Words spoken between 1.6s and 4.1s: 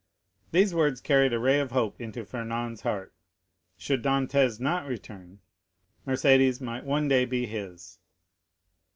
hope into Fernand's heart. Should